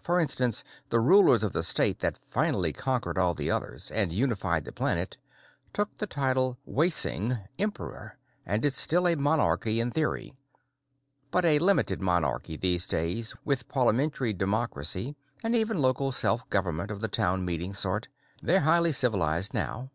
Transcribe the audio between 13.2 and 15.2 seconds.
with parliamentary democracy